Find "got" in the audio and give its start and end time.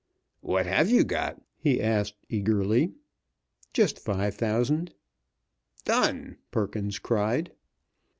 1.03-1.39